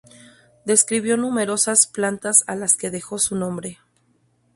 Describió 0.65 1.15
numerosas 1.15 1.85
plantas 1.85 2.43
a 2.47 2.55
las 2.55 2.75
que 2.75 2.89
dejó 2.89 3.19
su 3.19 3.35
nombre. 3.35 3.77